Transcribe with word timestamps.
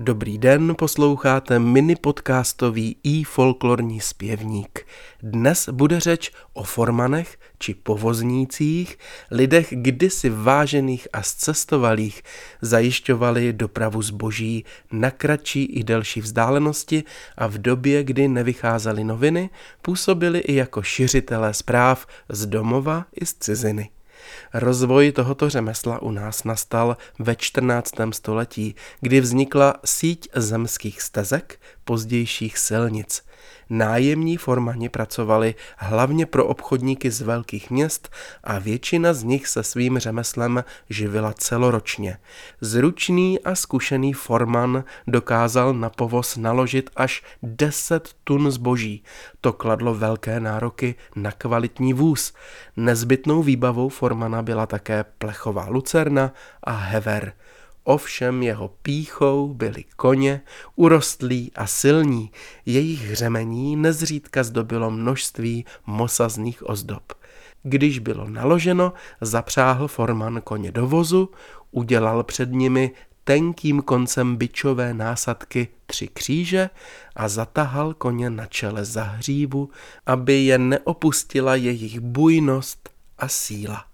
Dobrý 0.00 0.38
den, 0.38 0.74
posloucháte 0.78 1.58
mini 1.58 1.96
podcastový 1.96 2.96
i 3.02 3.24
folklorní 3.24 4.00
zpěvník. 4.00 4.86
Dnes 5.22 5.68
bude 5.68 6.00
řeč 6.00 6.32
o 6.52 6.62
formanech 6.62 7.38
či 7.58 7.74
povoznících, 7.74 8.98
lidech 9.30 9.68
kdysi 9.70 10.30
vážených 10.30 11.08
a 11.12 11.22
zcestovalých, 11.22 12.22
zajišťovali 12.62 13.52
dopravu 13.52 14.02
zboží 14.02 14.64
na 14.92 15.10
kratší 15.10 15.64
i 15.64 15.84
delší 15.84 16.20
vzdálenosti 16.20 17.04
a 17.36 17.46
v 17.46 17.58
době, 17.58 18.04
kdy 18.04 18.28
nevycházely 18.28 19.04
noviny, 19.04 19.50
působili 19.82 20.38
i 20.38 20.54
jako 20.54 20.82
šiřitelé 20.82 21.54
zpráv 21.54 22.06
z 22.28 22.46
domova 22.46 23.06
i 23.20 23.26
z 23.26 23.34
ciziny. 23.34 23.90
Rozvoj 24.54 25.12
tohoto 25.12 25.50
řemesla 25.50 26.02
u 26.02 26.10
nás 26.10 26.44
nastal 26.44 26.96
ve 27.18 27.36
14. 27.36 27.92
století, 28.10 28.74
kdy 29.00 29.20
vznikla 29.20 29.74
síť 29.84 30.28
zemských 30.34 31.02
stezek, 31.02 31.60
pozdějších 31.88 32.58
silnic. 32.58 33.24
Nájemní 33.70 34.36
formani 34.36 34.88
pracovali 34.88 35.54
hlavně 35.76 36.26
pro 36.26 36.46
obchodníky 36.46 37.10
z 37.10 37.20
velkých 37.20 37.70
měst 37.70 38.08
a 38.44 38.58
většina 38.58 39.12
z 39.12 39.22
nich 39.22 39.46
se 39.46 39.62
svým 39.62 39.98
řemeslem 39.98 40.64
živila 40.90 41.32
celoročně. 41.32 42.18
Zručný 42.60 43.40
a 43.40 43.54
zkušený 43.54 44.12
forman 44.12 44.84
dokázal 45.06 45.74
na 45.74 45.90
povoz 45.90 46.36
naložit 46.36 46.90
až 46.96 47.22
10 47.42 48.08
tun 48.24 48.50
zboží. 48.50 49.02
To 49.40 49.52
kladlo 49.52 49.94
velké 49.94 50.40
nároky 50.40 50.94
na 51.16 51.32
kvalitní 51.32 51.92
vůz. 51.92 52.32
Nezbytnou 52.76 53.42
výbavou 53.42 53.88
formana 53.88 54.42
byla 54.42 54.66
také 54.66 55.04
plechová 55.18 55.68
lucerna 55.68 56.32
a 56.64 56.72
hever. 56.72 57.32
Ovšem 57.90 58.42
jeho 58.42 58.68
píchou 58.82 59.54
byli 59.54 59.84
koně, 59.96 60.40
urostlí 60.76 61.52
a 61.54 61.66
silní, 61.66 62.30
jejich 62.66 63.02
hřemení 63.02 63.76
nezřídka 63.76 64.44
zdobilo 64.44 64.90
množství 64.90 65.64
mosazných 65.86 66.68
ozdob. 66.68 67.12
Když 67.62 67.98
bylo 67.98 68.30
naloženo, 68.30 68.92
zapřáhl 69.20 69.88
forman 69.88 70.40
koně 70.44 70.72
do 70.72 70.86
vozu, 70.86 71.30
udělal 71.70 72.24
před 72.24 72.52
nimi 72.52 72.90
tenkým 73.24 73.82
koncem 73.82 74.36
byčové 74.36 74.94
násadky 74.94 75.68
tři 75.86 76.08
kříže 76.08 76.70
a 77.16 77.28
zatahal 77.28 77.94
koně 77.94 78.30
na 78.30 78.46
čele 78.46 78.84
za 78.84 79.02
hřívu, 79.02 79.70
aby 80.06 80.34
je 80.34 80.58
neopustila 80.58 81.54
jejich 81.54 82.00
bujnost 82.00 82.90
a 83.18 83.28
síla. 83.28 83.87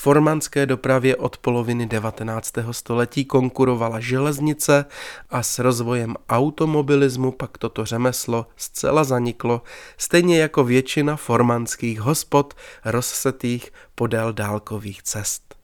Formanské 0.00 0.66
dopravě 0.66 1.16
od 1.16 1.38
poloviny 1.38 1.86
19. 1.86 2.54
století 2.70 3.24
konkurovala 3.24 4.00
železnice 4.00 4.84
a 5.30 5.42
s 5.42 5.58
rozvojem 5.58 6.16
automobilismu 6.28 7.32
pak 7.32 7.58
toto 7.58 7.84
řemeslo 7.84 8.46
zcela 8.56 9.04
zaniklo, 9.04 9.62
stejně 9.96 10.40
jako 10.40 10.64
většina 10.64 11.16
formanských 11.16 12.00
hospod 12.00 12.54
rozsetých 12.84 13.72
podél 13.94 14.32
dálkových 14.32 15.02
cest. 15.02 15.57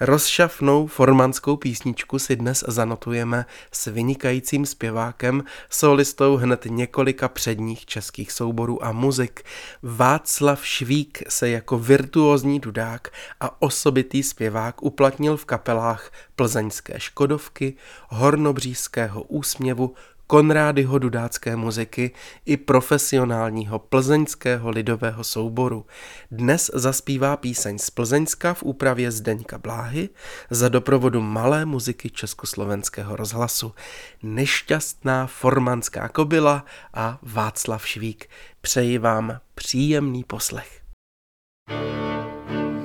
Rozšafnou 0.00 0.86
formanskou 0.86 1.56
písničku 1.56 2.18
si 2.18 2.36
dnes 2.36 2.64
zanotujeme 2.68 3.46
s 3.72 3.86
vynikajícím 3.86 4.66
zpěvákem, 4.66 5.44
solistou 5.70 6.36
hned 6.36 6.64
několika 6.64 7.28
předních 7.28 7.86
českých 7.86 8.32
souborů 8.32 8.84
a 8.84 8.92
muzik. 8.92 9.42
Václav 9.82 10.66
Švík 10.66 11.22
se 11.28 11.48
jako 11.48 11.78
virtuózní 11.78 12.60
dudák 12.60 13.08
a 13.40 13.62
osobitý 13.62 14.22
zpěvák 14.22 14.82
uplatnil 14.82 15.36
v 15.36 15.44
kapelách 15.44 16.12
plzeňské 16.36 17.00
Škodovky, 17.00 17.74
hornobřízského 18.08 19.22
úsměvu, 19.22 19.94
Konrádyho 20.30 20.98
dudácké 20.98 21.56
muziky 21.56 22.10
i 22.46 22.56
profesionálního 22.56 23.78
plzeňského 23.78 24.70
lidového 24.70 25.24
souboru. 25.24 25.86
Dnes 26.30 26.70
zaspívá 26.74 27.36
píseň 27.36 27.78
z 27.78 27.90
Plzeňska 27.90 28.54
v 28.54 28.62
úpravě 28.62 29.10
Zdeňka 29.10 29.58
Bláhy 29.58 30.08
za 30.50 30.68
doprovodu 30.68 31.20
malé 31.20 31.64
muziky 31.64 32.10
Československého 32.10 33.16
rozhlasu. 33.16 33.74
Nešťastná 34.22 35.26
formanská 35.26 36.08
kobila 36.08 36.64
a 36.94 37.18
Václav 37.22 37.86
Švík. 37.86 38.30
Přeji 38.60 38.98
vám 38.98 39.40
příjemný 39.54 40.24
poslech. 40.24 40.80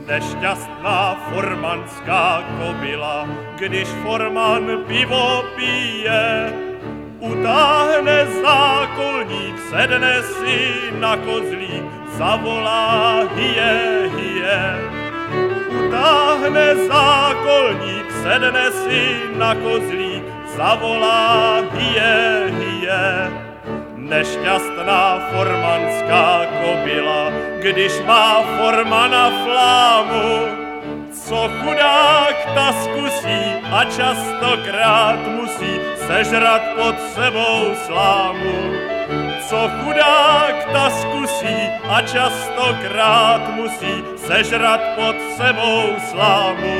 Nešťastná 0.07 1.29
formanská 1.29 2.43
kobila, 2.57 3.29
když 3.57 3.87
forman 3.87 4.83
pivo 4.87 5.43
pije, 5.55 6.53
Utáhne 7.25 8.29
zákolník, 8.45 9.57
sedne 9.73 10.21
si 10.37 10.93
na 11.01 11.17
kozlík, 11.17 11.81
zavolá 12.21 13.25
hije, 13.33 13.75
hije. 14.13 14.61
Utáhne 15.73 16.67
zákolník, 16.85 18.05
sedne 18.21 18.67
si 18.85 19.01
na 19.41 19.57
kozlík, 19.57 20.21
zavolá 20.53 21.65
hije, 21.73 22.53
hije. 22.61 23.05
Nešťastná 23.97 25.33
formanská 25.33 26.45
kobila, 26.61 27.33
když 27.57 28.05
má 28.05 28.45
formana 28.61 29.33
flámu, 29.41 30.29
co 31.09 31.49
chudák 31.49 32.37
ta 32.53 32.69
zkusí 32.85 33.41
a 33.73 33.81
častokrát 33.89 35.19
musí 35.27 35.94
sežrat 36.07 36.61
pod 36.75 36.95
sebou 37.13 37.75
slámu. 37.85 38.57
Co 39.49 39.69
chudák 39.69 40.65
ta 40.73 40.89
zkusí 40.89 41.57
a 41.89 42.01
častokrát 42.01 43.55
musí 43.55 44.03
sežrat 44.17 44.81
pod 44.95 45.15
sebou 45.37 45.95
slámu. 46.09 46.75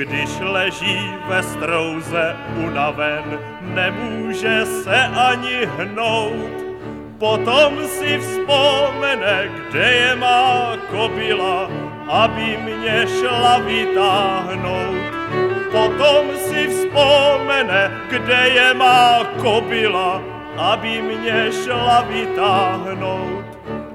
Když 0.00 0.30
leží 0.40 1.12
ve 1.28 1.42
strouze 1.42 2.36
unaven, 2.66 3.38
nemůže 3.60 4.66
se 4.66 4.96
ani 5.06 5.68
hnout. 5.76 6.64
Potom 7.18 7.86
si 7.86 8.18
vzpomene, 8.18 9.48
kde 9.48 9.92
je 9.92 10.16
má 10.16 10.72
kobila, 10.90 11.70
aby 12.08 12.58
mě 12.64 13.06
šla 13.20 13.58
vytáhnout. 13.58 15.12
Potom 15.72 16.26
si 16.48 16.68
vzpomene, 16.68 17.90
kde 18.10 18.48
je 18.48 18.74
má 18.74 19.24
kobila, 19.42 20.22
aby 20.56 21.02
mě 21.02 21.52
šla 21.64 22.00
vytáhnout. 22.08 23.44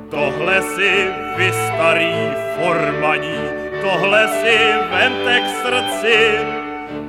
Tohle 0.09 0.61
si 0.61 1.09
vy 1.37 1.51
starý 1.53 2.13
formaní 2.61 3.64
tohle 3.85 4.27
si 4.27 4.57
vemte 4.91 5.39
k 5.39 5.47
srdci. 5.61 6.17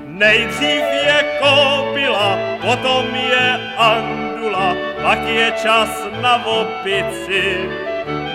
Nejdřív 0.06 0.84
je 1.08 1.18
kobila, 1.40 2.38
potom 2.60 3.14
je 3.14 3.46
andula, 3.78 4.76
pak 5.02 5.18
je 5.28 5.52
čas 5.62 5.88
na 6.20 6.46
opici. 6.46 7.44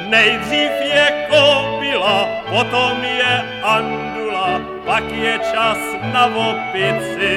Nejdřív 0.10 0.71
je 0.81 1.27
kobila, 1.30 2.27
potom 2.50 3.04
je 3.04 3.33
andula, 3.63 4.62
pak 4.86 5.04
je 5.12 5.39
čas 5.54 5.80
na 6.13 6.25
opici. 6.25 7.33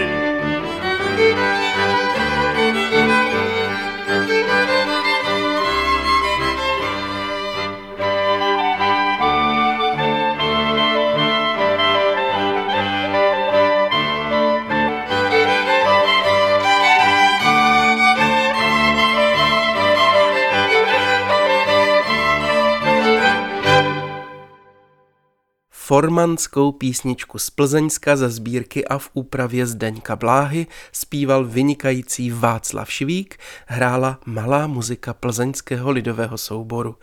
formanskou 25.86 26.72
písničku 26.72 27.38
z 27.38 27.50
Plzeňska 27.50 28.16
ze 28.16 28.28
sbírky 28.28 28.88
a 28.88 28.98
v 28.98 29.10
úpravě 29.12 29.66
Zdeňka 29.66 30.16
Bláhy 30.16 30.66
zpíval 30.92 31.44
vynikající 31.44 32.30
Václav 32.30 32.92
Švík, 32.92 33.38
hrála 33.66 34.20
malá 34.26 34.66
muzika 34.66 35.14
plzeňského 35.14 35.90
lidového 35.90 36.38
souboru. 36.38 36.96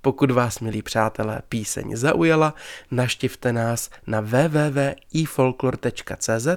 Pokud 0.00 0.30
vás, 0.30 0.60
milí 0.60 0.82
přátelé, 0.82 1.42
píseň 1.48 1.96
zaujala, 1.96 2.54
naštivte 2.90 3.52
nás 3.52 3.90
na 4.06 4.20
www.ifolklor.cz, 4.20 6.48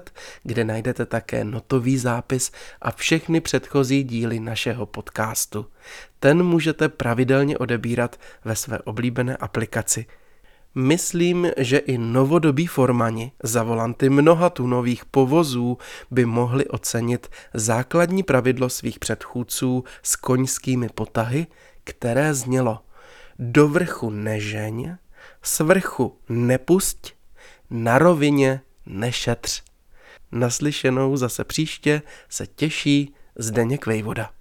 kde 0.43 0.63
najdete 0.63 1.05
také 1.05 1.43
notový 1.43 1.97
zápis 1.97 2.51
a 2.81 2.91
všechny 2.91 3.41
předchozí 3.41 4.03
díly 4.03 4.39
našeho 4.39 4.85
podcastu. 4.85 5.65
Ten 6.19 6.43
můžete 6.43 6.89
pravidelně 6.89 7.57
odebírat 7.57 8.19
ve 8.45 8.55
své 8.55 8.79
oblíbené 8.79 9.37
aplikaci– 9.37 10.05
Myslím, 10.75 11.51
že 11.57 11.77
i 11.77 11.97
novodobí 11.97 12.67
formani 12.67 13.31
za 13.43 13.63
volanty 13.63 14.09
mnoha 14.09 14.49
tunových 14.49 15.05
povozů 15.05 15.77
by 16.11 16.25
mohli 16.25 16.67
ocenit 16.67 17.27
základní 17.53 18.23
pravidlo 18.23 18.69
svých 18.69 18.99
předchůdců 18.99 19.83
s 20.03 20.15
koňskými 20.15 20.89
potahy, 20.89 21.47
které 21.83 22.33
znělo– 22.33 22.79
do 23.39 23.67
vrchu 23.67 24.09
nežeň, 24.09 24.95
z 25.41 25.59
vrchu 25.59 26.17
nepusť, 26.29 27.13
na 27.69 27.97
rovině 27.97 28.61
nešetř. 28.85 29.63
Naslyšenou 30.31 31.17
zase 31.17 31.43
příště 31.43 32.01
se 32.29 32.47
těší 32.47 33.15
Zdeněk 33.35 33.85
Vejvoda. 33.85 34.31